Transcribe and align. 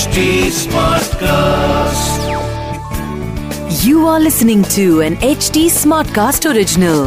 HD 0.00 0.20
Smartcast. 0.56 2.20
You 3.84 4.06
are 4.06 4.20
listening 4.20 4.62
to 4.74 4.84
an 5.06 5.16
HD 5.28 5.62
Smartcast 5.74 6.46
original. 6.50 7.00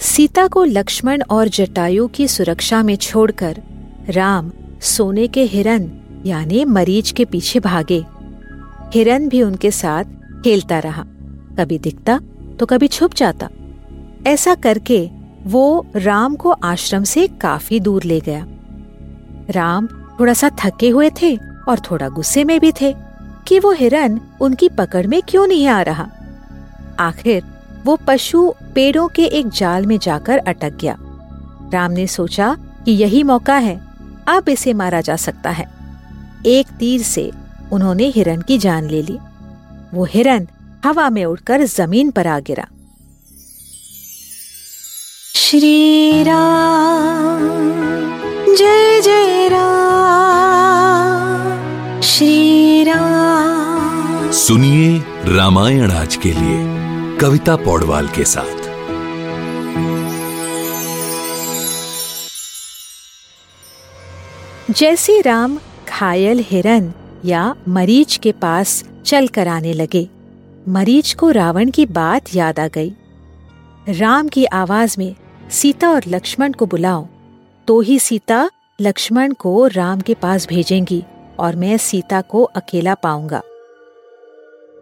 Sita 0.00 0.46
को 0.48 0.64
लक्ष्मण 0.64 1.22
और 1.30 1.48
जटायु 1.58 2.06
की 2.08 2.26
सुरक्षा 2.28 2.82
में 2.82 2.94
छोड़कर 2.96 3.60
राम 4.08 4.50
सोने 4.90 5.26
के 5.36 5.44
हिरन 5.54 5.90
यानी 6.26 6.64
मरीज़ 6.76 7.12
के 7.14 7.24
पीछे 7.32 7.60
भागे 7.60 8.02
हिरन 8.94 9.28
भी 9.28 9.42
उनके 9.42 9.70
साथ 9.70 10.04
खेलता 10.44 10.78
रहा 10.86 11.04
कभी 11.58 11.78
दिखता 11.88 12.18
तो 12.60 12.66
कभी 12.66 12.88
छुप 12.98 13.14
जाता 13.22 13.48
ऐसा 14.26 14.54
करके 14.68 15.00
वो 15.46 15.64
राम 15.96 16.36
को 16.36 16.50
आश्रम 16.72 17.04
से 17.14 17.26
काफ़ी 17.40 17.80
दूर 17.80 18.04
ले 18.04 18.20
गया 18.20 18.46
राम 19.50 19.86
थोड़ा 20.20 20.32
सा 20.32 20.50
थके 20.64 20.88
हुए 20.88 21.10
थे 21.22 21.38
और 21.68 21.78
थोड़ा 21.78 22.08
गुस्से 22.08 22.44
में 22.44 22.60
भी 22.60 22.72
थे 22.72 22.94
कि 23.46 23.58
वो 23.58 23.72
हिरन 23.72 24.20
उनकी 24.40 24.68
पकड़ 24.68 25.06
में 25.06 25.22
क्यों 25.28 25.46
नहीं 25.46 25.66
आ 25.66 25.82
रहा। 25.82 26.08
आखिर 26.98 27.44
वो 27.84 27.98
पशु 28.06 28.54
पेड़ों 28.74 29.08
के 29.08 29.24
एक 29.24 29.48
जाल 29.48 29.86
में 29.86 29.98
जाकर 29.98 30.38
अटक 30.38 30.72
गया। 30.80 30.96
राम 31.72 31.92
ने 31.92 32.06
सोचा 32.06 32.56
कि 32.84 32.92
यही 32.92 33.22
मौका 33.22 33.56
है, 33.56 33.80
अब 34.28 34.48
इसे 34.48 34.72
मारा 34.72 35.00
जा 35.00 35.16
सकता 35.16 35.50
है। 35.50 35.68
एक 36.46 36.66
तीर 36.66 37.02
से 37.02 37.32
उन्होंने 37.72 38.04
हिरन 38.04 38.42
की 38.42 38.58
जान 38.58 38.88
ले 38.88 39.02
ली। 39.02 39.18
वो 39.94 40.04
हिरन 40.04 40.48
हवा 40.84 41.10
में 41.10 41.24
उड़कर 41.24 41.64
ज़मीन 41.64 42.10
पर 42.10 42.26
आ 42.26 42.40
गिरा। 42.40 42.66
श्री 45.34 46.22
राम। 46.22 47.77
जय 48.56 49.00
जय 49.00 49.48
राम 49.48 50.00
श्री 52.00 52.84
राम। 52.84 54.30
सुनिए 54.30 54.98
रामायण 55.24 55.90
आज 55.90 56.16
के 56.16 56.32
लिए 56.32 56.58
कविता 57.18 57.56
पौडवाल 57.56 58.08
के 58.08 58.24
साथ। 58.24 58.56
जैसे 64.72 65.20
राम 65.20 65.58
घायल 65.88 66.44
हिरन 66.46 66.92
या 67.24 67.54
मरीच 67.68 68.16
के 68.16 68.32
पास 68.32 68.84
चल 69.04 69.28
कर 69.28 69.48
आने 69.48 69.72
लगे 69.72 70.08
मरीच 70.68 71.14
को 71.14 71.30
रावण 71.30 71.70
की 71.70 71.86
बात 71.86 72.22
याद 72.34 72.60
आ 72.60 72.68
गई। 72.68 72.92
राम 73.88 74.28
की 74.28 74.44
आवाज़ 74.44 74.96
में 74.98 75.14
सीता 75.50 75.88
और 75.90 76.02
लक्ष्मण 76.08 76.52
को 76.52 76.66
बुलाओ 76.66 77.06
तो 77.68 77.80
ही 77.80 77.98
सीता 77.98 78.50
लक्ष्मण 78.80 79.32
को 79.32 79.66
राम 79.66 80.00
के 80.00 80.14
पास 80.14 80.46
भेजेंगी 80.48 81.04
और 81.38 81.56
मैं 81.56 81.76
सीता 81.76 82.20
को 82.20 82.42
अकेला 82.42 82.94
पाऊँगा। 82.94 83.42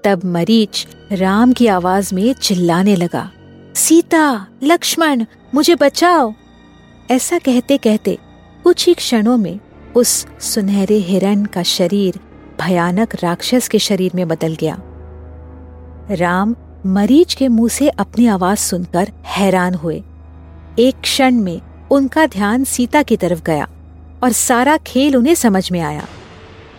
तब 0.04 0.20
मरीच 0.24 0.86
राम 1.12 1.52
की 1.52 1.66
आवाज़ 1.66 2.14
में 2.14 2.32
चिल्लाने 2.34 2.96
लगा, 2.96 3.30
सीता, 3.76 4.46
लक्ष्मण, 4.62 5.24
मुझे 5.54 5.74
बचाओ! 5.74 6.32
ऐसा 7.10 7.38
कहते 7.38 7.76
कहते 7.76 8.18
कुछ 8.64 8.86
ही 8.86 8.94
क्षणों 8.94 9.36
में 9.36 9.60
उस 9.96 10.26
सुनहरे 10.40 10.96
हिरण 10.96 11.44
का 11.44 11.62
शरीर 11.62 12.20
भयानक 12.60 13.14
राक्षस 13.22 13.68
के 13.68 13.78
शरीर 13.78 14.12
में 14.14 14.28
बदल 14.28 14.54
गया। 14.54 14.78
राम 16.10 16.56
मरीच 16.86 17.34
के 17.34 17.48
मुँह 17.48 17.68
से 17.68 17.88
अपनी 17.88 18.26
आवाज़ 18.26 18.58
सुनकर 18.58 19.12
हैरान 19.24 19.74
हुए। 19.74 20.02
एक 20.78 21.00
क्षण 21.00 21.34
में 21.34 21.60
उनका 21.90 22.26
ध्यान 22.26 22.64
सीता 22.64 23.02
की 23.02 23.16
तरफ़ 23.16 23.42
गया 23.42 23.68
और 24.22 24.32
सारा 24.32 24.76
खेल 24.76 25.16
उन्हें 25.16 25.34
समझ 25.34 25.72
में 25.72 25.80
आया। 25.80 26.06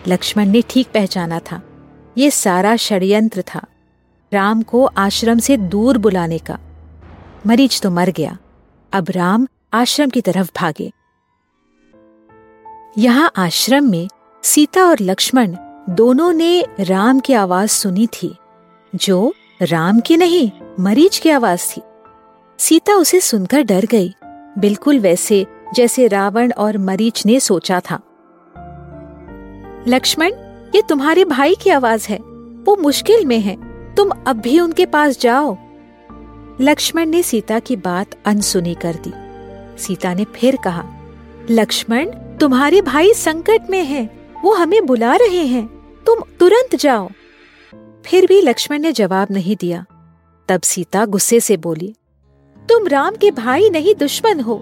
लक्ष्मण 0.08 0.46
ने 0.46 0.62
ठीक 0.70 0.88
पहचाना 0.94 1.38
था। 1.38 1.62
ये 2.18 2.30
सारा 2.30 2.76
षड्यंत्र 2.76 3.42
था, 3.54 3.60
राम 4.32 4.62
को 4.62 4.84
आश्रम 4.84 5.38
से 5.38 5.56
दूर 5.56 5.98
बुलाने 5.98 6.38
का। 6.38 6.58
मरीच 7.46 7.80
तो 7.80 7.90
मर 7.90 8.10
गया। 8.10 8.38
अब 8.92 9.06
राम 9.10 9.46
आश्रम 9.72 10.10
की 10.10 10.20
तरफ़ 10.20 10.50
भागे। 10.56 10.92
यहाँ 12.98 13.30
आश्रम 13.36 13.90
में 13.90 14.08
सीता 14.42 14.84
और 14.84 14.96
लक्ष्मण 15.00 15.56
दोनों 15.90 16.32
ने 16.32 16.64
राम 16.80 17.20
की 17.20 17.32
आवाज़ 17.32 17.70
सुनी 17.70 18.06
थी, 18.06 18.34
जो 18.94 19.34
राम 19.62 20.00
की 20.00 20.16
नहीं 20.16 20.50
मरीच 20.80 21.18
की 21.18 21.30
आवाज़ 21.30 21.76
थी। 21.76 21.82
सीता 22.58 22.94
उसे 22.94 23.20
सुनकर 23.20 23.62
डर 23.62 23.84
गई। 23.84 24.14
बिल्कुल 24.58 24.98
वैसे 24.98 25.46
जैसे 25.74 26.06
रावण 26.06 26.52
और 26.52 26.78
मरीच 26.78 27.26
ने 27.26 27.40
सोचा 27.40 27.80
था। 27.80 28.00
लक्ष्मण 29.88 30.32
ये 30.74 30.82
तुम्हारे 30.88 31.24
भाई 31.24 31.54
की 31.54 31.70
आवाज़ 31.70 32.08
है। 32.08 32.18
वो 32.64 32.76
मुश्किल 32.76 33.26
में 33.26 33.40
है। 33.40 33.56
तुम 33.94 34.10
अब 34.26 34.36
भी 34.36 34.60
उनके 34.60 34.86
पास 34.86 35.20
जाओ। 35.20 35.56
लक्ष्मण 36.60 37.06
ने 37.06 37.22
सीता 37.22 37.58
की 37.58 37.76
बात 37.76 38.06
अनसुनी 38.26 38.74
कर 38.74 38.94
दी। 38.94 39.12
सीता 39.82 40.14
ने 40.14 40.24
फिर 40.24 40.58
कहा 40.64 40.84
लक्ष्मण 41.50 42.08
तुम्हारे 42.10 42.82
भाई 42.82 43.14
संकट 43.14 43.70
में 43.70 43.84
हैं, 43.84 44.34
वो 44.42 44.54
हमें 44.54 44.86
बुला 44.86 45.16
रहे 45.16 45.46
हैं। 45.46 45.66
तुम 46.06 46.20
तुरंत 46.40 46.76
जाओ। 46.76 47.08
फिर 48.06 48.26
भी 48.26 48.40
लक्ष्मण 48.40 48.78
ने 48.78 48.92
जवाब 48.92 49.28
नहीं 49.30 49.56
दिया। 49.60 49.84
तब 50.48 50.60
सीता 50.60 51.04
गुस्से 51.04 51.40
से 51.40 51.56
बोली 51.56 51.94
तुम 52.68 52.86
राम 52.86 53.14
के 53.14 53.30
भाई 53.30 53.68
नहीं 53.70 53.94
दुश्मन 53.94 54.40
हो। 54.40 54.54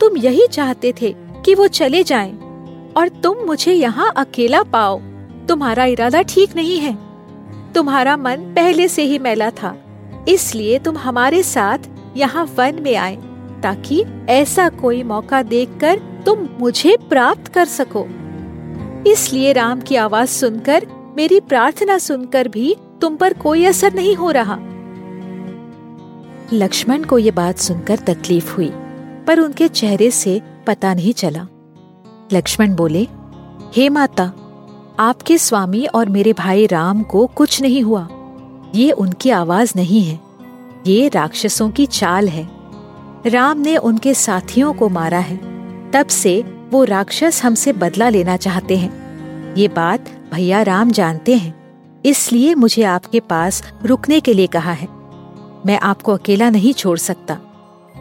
तुम 0.00 0.16
यही 0.16 0.46
चाहते 0.46 0.92
थे 1.00 1.14
कि 1.44 1.54
वो 1.54 1.66
चले 1.68 2.02
जाएँ 2.02 2.32
और 2.96 3.08
तुम 3.22 3.44
मुझे 3.46 3.72
यहाँ 3.72 4.12
अकेला 4.16 4.62
पाओ। 4.62 5.00
तुम्हारा 5.48 5.84
इरादा 5.84 6.22
ठीक 6.22 6.56
नहीं 6.56 6.78
है। 6.78 6.96
तुम्हारा 7.74 8.16
मन 8.16 8.52
पहले 8.56 8.88
से 8.88 9.02
ही 9.02 9.18
मैला 9.18 9.50
था, 9.52 9.76
इसलिए 10.28 10.78
तुम 10.78 10.96
हमारे 10.96 11.42
साथ 11.42 11.88
यहाँ 12.16 12.44
वन 12.56 12.80
में 12.82 12.94
आए, 12.96 13.16
ताकि 13.62 14.02
ऐसा 14.28 14.68
कोई 14.68 15.02
मौका 15.02 15.42
देखकर 15.42 16.00
तुम 16.26 16.48
मुझे 16.60 16.96
प्राप्त 17.08 17.48
कर 17.48 17.64
सको। 17.64 18.04
इसलिए 19.10 19.52
राम 19.52 19.80
की 19.80 19.96
आवाज़ 19.96 20.28
सुनकर, 20.30 20.86
मेरी 21.16 21.40
प्रार्थना 21.40 21.98
सुनकर 21.98 22.48
भी 22.48 22.74
तुम 23.00 23.16
पर 23.16 23.32
कोई 23.32 23.64
असर 23.64 23.94
नहीं 23.94 24.14
हो 24.16 24.30
रहा। 24.30 24.58
लक्ष्मण 26.54 27.04
को 27.04 27.18
ये 27.18 27.30
बात 27.30 27.58
सुनकर 27.58 27.98
तकलीफ़ 27.98 28.54
हुई, 28.54 28.70
पर 29.26 29.40
उनके 29.40 29.68
चेहरे 29.68 30.10
से 30.10 30.40
पता 30.66 30.92
नहीं 30.94 31.12
चला। 31.12 31.46
लक्ष्मण 32.32 32.74
बोले, 32.74 33.06
हे 33.76 33.88
माता, 33.88 34.24
आपके 34.98 35.38
स्वामी 35.38 35.84
और 35.86 36.08
मेरे 36.08 36.32
भाई 36.32 36.66
राम 36.66 37.02
को 37.02 37.26
कुछ 37.26 37.60
नहीं 37.62 37.82
हुआ। 37.82 38.06
ये 38.74 38.90
उनकी 38.90 39.30
आवाज़ 39.30 39.72
नहीं 39.76 40.02
है, 40.02 40.20
ये 40.86 41.08
राक्षसों 41.08 41.70
की 41.70 41.86
चाल 41.86 42.28
है। 42.28 42.48
राम 43.26 43.58
ने 43.58 43.76
उनके 43.76 44.14
साथियों 44.14 44.72
को 44.72 44.88
मारा 44.88 45.18
है, 45.18 45.36
तब 45.90 46.06
से 46.06 46.40
वो 46.70 46.84
राक्षस 46.84 47.40
हमसे 47.44 47.72
बदला 47.72 48.08
लेना 48.08 48.36
चाहते 48.36 48.76
हैं। 48.76 49.54
ये 49.56 49.68
बात 49.68 50.10
भैया 50.32 50.62
राम 50.62 50.90
जानते 50.90 51.36
हैं, 51.36 51.54
इसलिए 52.06 52.54
मुझे 52.54 52.82
आपके 52.82 53.20
पास 53.20 53.62
रुकने 53.84 54.20
के 54.20 54.34
लिए 54.34 54.46
कहा 54.46 54.72
है। 54.72 55.01
मैं 55.66 55.80
आपको 55.80 56.12
अकेला 56.12 56.50
नहीं 56.50 56.72
छोड़ 56.72 56.98
सकता। 56.98 57.38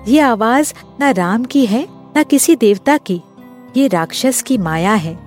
ये 0.08 0.20
आवाज़ 0.20 0.74
न 1.02 1.14
राम 1.14 1.44
की 1.44 1.66
है, 1.66 1.88
न 2.18 2.24
किसी 2.24 2.56
देवता 2.56 2.98
की। 2.98 3.22
ये 3.78 3.88
राक्षस 3.88 4.42
की 4.42 4.58
माया 4.58 4.94
है। 4.94 5.20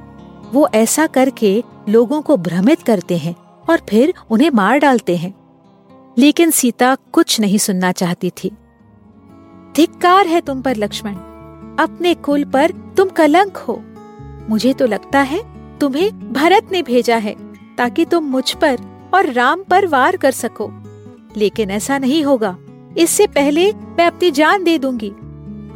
वो 0.52 0.68
ऐसा 0.74 1.06
करके 1.06 1.64
लोगों 1.88 2.22
को 2.22 2.36
भ्रमित 2.36 2.82
करते 2.82 3.18
हैं 3.18 3.36
और 3.70 3.80
फिर 3.88 4.14
उन्हें 4.30 4.50
मार 4.50 4.78
डालते 4.78 5.16
हैं। 5.16 5.34
लेकिन 6.18 6.50
सीता 6.50 6.96
कुछ 7.12 7.40
नहीं 7.40 7.58
सुनना 7.58 7.92
चाहती 7.92 8.30
थी। 8.30 8.50
धिक्कार 9.76 10.26
है 10.26 10.40
तुम 10.40 10.62
पर, 10.62 10.76
लक्ष्मण। 10.76 11.14
अपने 11.78 12.14
कुल 12.14 12.44
पर 12.44 12.70
तुम 12.70 13.08
कलंक 13.08 13.56
हो। 13.56 13.82
मुझे 14.50 14.72
तो 14.72 14.86
लगता 14.86 15.20
है 15.20 15.54
तुम्हें 15.78 16.32
भरत 16.32 16.68
ने 16.72 16.82
भेजा 16.82 17.16
है, 17.16 17.36
ताकि 17.76 18.04
तुम 18.04 18.24
मुझ 18.24 18.54
पर 18.54 18.78
और 19.14 19.32
राम 19.32 19.62
पर 19.62 19.86
वार 19.86 20.16
कर 20.16 20.30
सको। 20.30 20.83
लेकिन 21.36 21.70
ऐसा 21.70 21.98
नहीं 21.98 22.22
होगा। 22.24 22.56
इससे 22.98 23.26
पहले 23.26 23.70
मैं 23.72 24.06
अपनी 24.06 24.30
जान 24.30 24.64
दे 24.64 24.78
दूँगी। 24.78 25.10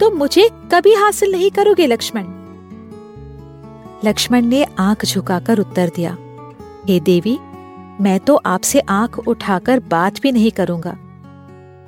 तुम 0.00 0.16
मुझे 0.16 0.48
कभी 0.72 0.94
हासिल 0.94 1.32
नहीं 1.32 1.50
करोगे, 1.50 1.86
लक्ष्मण। 1.86 2.26
लक्ष्मण 4.04 4.44
ने 4.44 4.64
आँख 4.78 5.04
झुकाकर 5.04 5.58
उत्तर 5.58 5.90
दिया, 5.96 6.16
हे 6.88 6.98
देवी, 7.00 7.38
मैं 8.00 8.18
तो 8.20 8.34
आपसे 8.46 8.80
आँख 8.80 9.18
उठाकर 9.18 9.80
बात 9.90 10.20
भी 10.22 10.32
नहीं 10.32 10.50
करूँगा, 10.50 10.96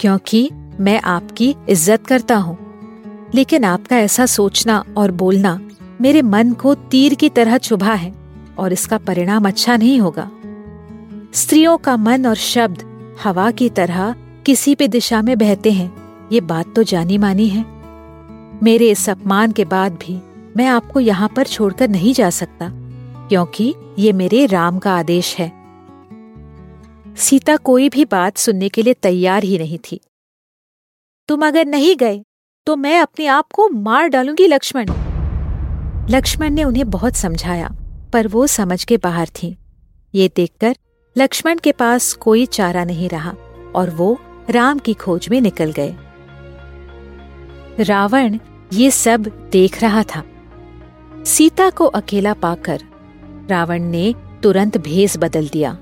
क्योंकि 0.01 0.49
मैं 0.81 1.01
आपकी 1.01 1.55
इज़्ज़त 1.69 2.07
करता 2.07 2.37
हूँ। 2.37 2.57
लेकिन 3.35 3.65
आपका 3.65 3.99
ऐसा 3.99 4.27
सोचना 4.27 4.83
और 4.97 5.11
बोलना 5.13 5.59
मेरे 6.01 6.23
मन 6.23 6.53
को 6.53 6.75
तीर 6.91 7.15
की 7.15 7.29
तरह 7.29 7.59
चुभा 7.59 7.93
है 7.95 8.13
और 8.59 8.73
इसका 8.73 8.99
परिणाम 8.99 9.49
अच्छा 9.49 9.77
नहीं 9.77 10.01
होगा। 10.01 10.31
स्त्रियों 11.35 11.77
का 11.79 11.97
मन 11.97 12.27
और 12.27 12.37
शब्द 12.37 12.83
हवा 13.23 13.51
की 13.51 13.69
तरह 13.69 14.15
किसी 14.47 14.75
भी 14.75 14.89
दिशा 14.89 15.21
में 15.23 15.37
बहते 15.39 15.73
हैं। 15.73 16.29
ये 16.33 16.41
बात 16.43 16.75
तो 16.77 16.83
जानी 16.83 17.19
मानी 17.19 17.49
है। 17.49 17.65
मेरे 18.63 18.91
इस 18.91 19.09
अपमान 19.11 19.53
के 19.53 19.65
बाद 19.65 19.93
भी 19.97 20.21
मैं 20.57 20.67
आपको 20.67 21.01
यहाँ 21.01 21.29
पर 21.37 21.47
छोड़कर 21.47 21.89
नहीं 21.89 22.13
जा 22.15 22.31
सकता, 22.31 22.71
क्योंकि 23.29 23.75
ये 23.99 24.13
मेरे 24.13 24.45
राम 24.47 24.79
का 24.79 24.95
आदेश 24.95 25.35
है। 25.37 25.53
सीता 27.19 27.57
कोई 27.57 27.89
भी 27.89 28.05
बात 28.05 28.37
सुनने 28.37 28.69
के 28.69 28.83
लिए 28.83 28.95
तैयार 28.95 29.45
ही 29.45 29.59
नहीं 29.59 29.79
थी। 29.85 30.01
तुम 31.29 31.47
अगर 31.47 31.67
नहीं 31.67 31.95
गए 31.97 32.23
तो 32.67 32.77
मैं 32.77 32.99
अपने 33.01 33.27
आप 33.27 33.53
को 33.53 33.69
मार 33.71 34.09
डालूँगी 34.09 34.47
लक्ष्मण। 34.47 34.91
लक्ष्मण 36.11 36.51
ने 36.51 36.65
उन्हें 36.65 36.89
बहुत 36.91 37.17
समझाया, 37.17 37.71
पर 38.13 38.29
वो 38.29 38.47
समझ 38.47 38.85
के 38.85 38.97
बाहर 38.97 39.29
थी। 39.35 39.57
ये 40.15 40.31
देखकर 40.37 40.77
लक्ष्मण 41.17 41.59
के 41.59 41.73
पास 41.73 42.13
कोई 42.13 42.47
चारा 42.47 42.85
नहीं 42.85 43.09
रहा 43.09 43.35
और 43.75 43.91
वो 43.91 44.21
राम 44.51 44.79
की 44.79 44.95
खोज 44.95 45.29
में 45.29 45.41
निकल 45.41 45.73
गए। 45.73 45.95
रावण 47.81 48.39
ये 48.73 48.91
सब 48.91 49.49
देख 49.53 49.83
रहा 49.83 50.03
था। 50.03 50.25
सीता 51.27 51.71
को 51.71 51.85
अकेला 51.85 52.33
पाकर 52.33 52.83
रावण 53.51 53.83
ने 53.83 54.15
तुरंत 54.43 54.79
भेस 54.79 55.17
बदल 55.19 55.49
दिया। 55.49 55.79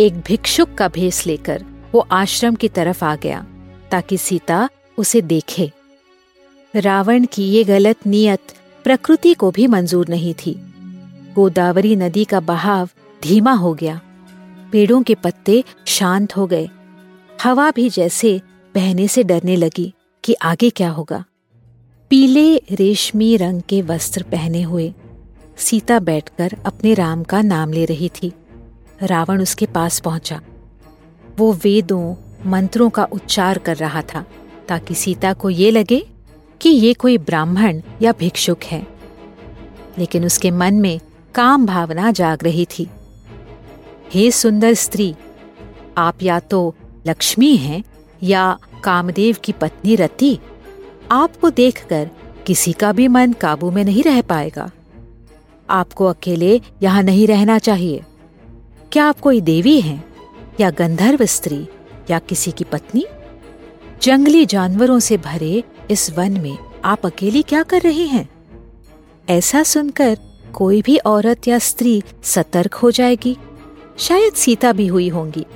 एक 0.00 0.20
भिक्षुक 0.26 0.74
का 0.74 0.88
भेस 0.88 1.26
लेकर 1.26 1.64
वो 1.92 2.06
आश्रम 2.10 2.54
की 2.54 2.68
तरफ़ 2.68 3.04
आ 3.04 3.16
गया 3.16 3.46
ताकि 3.90 4.16
सीता 4.16 4.68
उसे 4.98 5.20
देखे। 5.20 5.72
रावण 6.74 7.24
की 7.24 7.42
ये 7.42 7.64
गलत 7.64 8.06
नियत 8.06 8.52
प्रकृति 8.84 9.34
को 9.34 9.50
भी 9.50 9.66
मंजूर 9.66 10.08
नहीं 10.08 10.34
थी। 10.34 10.54
गोदावरी 11.34 11.96
नदी 11.96 12.24
का 12.24 12.40
बहाव 12.40 12.88
धीमा 13.22 13.52
हो 13.52 13.74
गया। 13.74 14.00
पेड़ों 14.72 15.02
के 15.02 15.14
पत्ते 15.14 15.64
शांत 15.86 16.36
हो 16.36 16.46
गए। 16.46 16.68
हवा 17.44 17.70
भी 17.70 17.88
जैसे 17.88 18.40
बहने 18.74 19.08
से 19.08 19.22
डरने 19.22 19.56
लगी 19.56 19.94
कि 20.24 20.34
आगे 20.34 20.70
क्या 20.70 20.90
होगा। 20.90 21.24
पीले 22.10 22.56
रेशमी 22.56 23.36
रंग 23.36 23.62
के 23.62 23.82
वस्त्र 23.82 24.22
पहने 24.22 24.62
हुए 24.62 24.94
सीता 25.56 25.98
बैठकर 25.98 26.56
अपने 26.66 26.94
राम 26.94 27.22
का 27.22 27.42
नाम 27.42 27.72
ले 27.72 27.84
रही 27.84 28.08
थी। 28.08 28.32
रावण 29.02 29.42
उसके 29.42 29.66
पास 29.66 30.00
पहुँचा। 30.00 30.40
वो 31.36 31.52
वेदों, 31.52 32.14
मंत्रों 32.50 32.90
का 32.90 33.04
उच्चार 33.04 33.58
कर 33.58 33.76
रहा 33.76 34.02
था, 34.02 34.26
ताकि 34.68 34.94
सीता 34.94 35.32
को 35.32 35.50
ये 35.50 35.70
लगे 35.70 36.06
कि 36.60 36.68
ये 36.68 36.94
कोई 36.94 37.18
ब्राह्मण 37.18 37.80
या 38.02 38.12
भिक्षुक 38.12 38.64
है। 38.64 38.86
लेकिन 39.98 40.24
उसके 40.24 40.50
मन 40.50 40.74
में 40.74 41.00
काम 41.34 41.66
भावना 41.66 42.10
जाग 42.10 42.44
रही 42.44 42.64
थी। 42.64 42.90
हे 44.14 44.30
सुंदर 44.30 44.74
स्त्री, 44.74 45.14
आप 45.98 46.22
या 46.22 46.38
तो 46.40 46.74
लक्ष्मी 47.06 47.56
हैं 47.56 47.82
या 48.22 48.58
कामदेव 48.84 49.36
की 49.44 49.52
पत्नी 49.52 49.96
रति, 49.96 50.38
आपको 51.10 51.50
देखकर 51.50 52.10
किसी 52.46 52.72
का 52.72 52.92
भी 52.92 53.08
मन 53.08 53.32
काबू 53.32 53.70
में 53.70 53.84
नहीं 53.84 54.02
रह 54.02 54.20
पाएगा। 54.22 54.70
आपको 55.70 56.04
अकेले 56.04 56.60
यहाँ 56.82 57.02
नहीं 57.02 57.26
रहना 57.26 57.58
चाहिए। 57.58 58.02
क्या 58.92 59.04
आप 59.04 59.20
कोई 59.20 59.40
देवी 59.40 59.80
हैं 59.80 60.04
या 60.60 60.70
गंधर्व 60.70 61.24
स्त्री 61.24 61.66
या 62.10 62.18
किसी 62.18 62.50
की 62.50 62.64
पत्नी? 62.64 63.04
जंगली 64.02 64.46
जानवरों 64.46 64.98
से 64.98 65.16
भरे 65.16 65.62
इस 65.90 66.10
वन 66.10 66.40
में 66.40 66.56
आप 66.84 67.06
अकेली 67.06 67.42
क्या 67.42 67.62
कर 67.62 67.80
रही 67.80 68.06
हैं? 68.06 68.28
ऐसा 69.28 69.62
सुनकर 69.62 70.18
कोई 70.52 70.82
भी 70.82 70.96
औरत 70.96 71.48
या 71.48 71.58
स्त्री 71.58 72.02
सतर्क 72.22 72.74
हो 72.74 72.90
जाएगी। 72.90 73.36
शायद 73.98 74.32
सीता 74.32 74.72
भी 74.72 74.86
हुई 74.86 75.08
होंगी। 75.08 75.46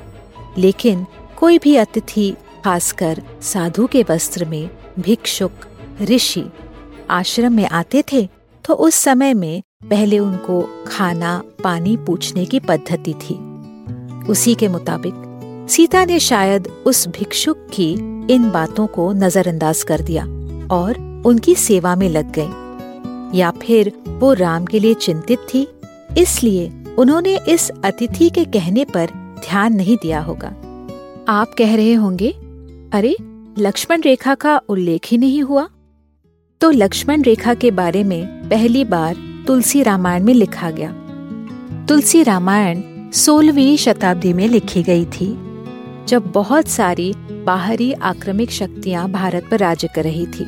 लेकिन 0.58 1.06
कोई 1.36 1.58
भी 1.58 1.76
अतिथि, 1.76 2.34
खासकर 2.64 3.22
साधु 3.42 3.86
के 3.86 4.02
वस्त्र 4.02 4.44
में, 4.44 4.70
भिक्षुक, 4.98 5.52
ऋषि, 6.02 6.44
आश्रम 7.10 7.52
में 7.52 7.66
आते 7.66 8.02
थे 8.12 8.28
तो 8.64 8.74
उस 8.74 8.94
समय 8.94 9.34
में 9.34 9.62
पहले 9.90 10.18
उनको 10.18 10.84
खाना, 10.86 11.42
पानी 11.64 11.96
पूछने 11.96 12.44
की 12.44 12.60
पद्धति 12.60 13.14
थी। 13.14 13.34
उसी 14.28 14.54
के 14.54 14.68
मुताबिक, 14.68 15.14
सीता 15.70 16.04
ने 16.04 16.18
शायद 16.18 16.68
उस 16.86 17.06
भिक्षुक 17.08 17.66
की 17.72 17.92
इन 18.30 18.50
बातों 18.50 18.86
को 18.86 19.12
नजरअंदाज 19.12 19.82
कर 19.82 20.00
दिया 20.00 20.24
और 20.70 21.22
उनकी 21.26 21.54
सेवा 21.54 21.96
में 21.96 22.08
लग 22.08 22.32
गई। 22.38 23.38
या 23.38 23.50
फिर 23.62 23.92
वो 24.08 24.32
राम 24.32 24.64
के 24.64 24.78
लिए 24.78 24.94
चिंतित 24.94 25.38
थी, 25.54 25.66
इसलिए 26.18 26.70
उन्होंने 26.98 27.40
इस 27.48 27.70
अतिथि 27.84 28.30
के 28.30 28.44
कहने 28.44 28.84
पर 28.84 29.06
ध्यान 29.48 29.72
नहीं 29.72 29.96
दिया 29.96 30.20
होगा। 30.20 30.48
आप 31.28 31.54
कह 31.58 31.76
रहे 31.76 31.94
होंगे, 31.94 32.30
अरे, 32.92 33.16
लक्ष्मण 33.58 34.00
रेखा 34.00 34.34
का 34.34 34.60
उल्लेख 34.68 35.00
ही 35.06 35.18
नहीं 35.18 35.42
हुआ? 35.42 35.68
तो 36.60 36.70
लक्ष्मण 36.70 37.22
रेखा 37.22 37.54
के 37.54 37.70
बारे 37.70 38.04
में 38.04 38.48
पहली 38.48 38.84
बार 38.84 39.16
तुलसी 39.46 39.82
रामायण 39.82 40.24
में 40.24 40.34
लिखा 40.34 40.70
गया। 40.70 40.92
तुलसी 41.86 42.22
रामायण 42.22 42.82
सोलहवीं 43.10 43.76
शताब्दी 43.76 44.32
में 44.32 44.48
लिखी 44.48 44.82
गई 44.82 45.04
थी, 45.04 45.38
जब 46.08 46.32
बहुत 46.34 46.68
सारी 46.68 47.14
बाहरी 47.18 47.92
आक्रमिक 47.92 48.50
शक्तियाँ 48.50 49.10
भारत 49.10 49.48
पर 49.50 49.58
राज्य 49.58 49.88
कर 49.96 50.04
रही 50.04 50.26
थी। 50.26 50.44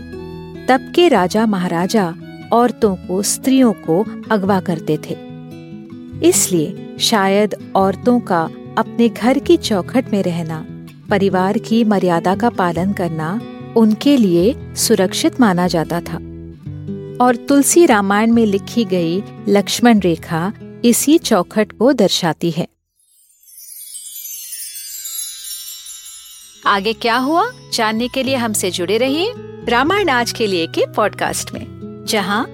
तब 0.67 0.93
के 0.94 1.08
राजा 1.08 1.46
महाराजा 1.46 2.14
औरतों 2.52 2.96
को, 2.96 3.23
स्त्रियों 3.23 3.73
को 3.73 4.06
अगवा 4.31 4.61
करते 4.61 4.96
थे। 4.96 5.33
इसलिए 6.22 6.96
शायद 7.00 7.72
औरतों 7.76 8.20
का 8.20 8.50
अपने 8.78 9.08
घर 9.08 9.38
की 9.38 9.56
चौखट 9.56 10.12
में 10.12 10.22
रहना, 10.22 10.66
परिवार 11.11 11.58
की 11.58 11.84
मर्यादा 11.84 12.37
का 12.37 12.50
पालन 12.50 12.93
करना 12.93 13.40
उनके 13.76 14.16
लिए 14.16 14.56
सुरक्षित 14.76 15.40
माना 15.40 15.66
जाता 15.66 16.00
था। 16.00 16.16
और 17.25 17.37
तुलसी 17.49 17.87
रामायण 17.87 18.32
में 18.32 18.46
लिखी 18.46 18.84
गई 18.84 19.22
लक्ष्मण 19.49 20.00
रेखा 20.00 20.52
इसी 20.84 21.19
चौखट 21.19 21.72
को 21.72 21.93
दर्शाती 21.93 22.50
है। 22.50 22.69
आगे 26.67 26.93
क्या 26.93 27.17
हुआ? 27.17 27.50
जानने 27.72 28.08
के 28.08 28.22
लिए 28.22 28.37
हमसे 28.37 28.70
जुड़े 28.70 28.99
रहिए 28.99 29.32
रामायण 29.69 30.08
आज 30.08 30.32
के 30.32 30.46
लिए 30.46 30.67
के 30.67 30.87
पॉडकास्ट 30.93 31.52
में, 31.52 31.67
जहाँ 32.08 32.54